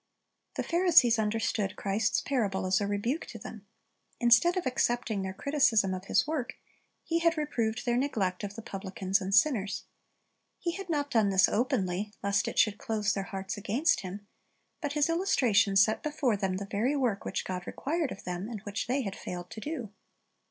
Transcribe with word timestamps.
The 0.55 0.63
Pharisees 0.63 1.19
understood 1.19 1.75
Christ's 1.75 2.21
parable 2.21 2.65
as 2.65 2.81
a 2.81 2.87
rebuke 2.87 3.27
to 3.27 3.37
them. 3.37 3.67
Instead 4.19 4.57
of 4.57 4.65
accepting 4.65 5.21
their 5.21 5.31
criticism 5.31 5.93
of 5.93 6.05
His 6.05 6.25
work, 6.25 6.55
He 7.03 7.19
had 7.19 7.37
reproved 7.37 7.85
their 7.85 7.97
neglect 7.97 8.43
of 8.43 8.55
the 8.55 8.63
publicans 8.63 9.21
and 9.21 9.31
sinners. 9.35 9.83
He 10.57 10.71
had 10.71 10.89
not 10.89 11.11
done 11.11 11.29
this 11.29 11.47
openly, 11.47 12.11
lest 12.23 12.47
it 12.47 12.57
should 12.57 12.79
close 12.79 13.13
their 13.13 13.25
hearts 13.25 13.57
against 13.57 13.99
Him; 13.99 14.25
but 14.81 14.93
His 14.93 15.07
illustration 15.07 15.75
set 15.75 16.01
before 16.01 16.35
them 16.35 16.57
the 16.57 16.65
very 16.65 16.95
work 16.95 17.23
which 17.23 17.45
God 17.45 17.67
required 17.67 18.11
of 18.11 18.23
them, 18.23 18.49
and 18.49 18.59
which 18.61 18.87
they 18.87 19.03
had 19.03 19.15
failed 19.15 19.51
to 19.51 19.59
do. 19.61 19.91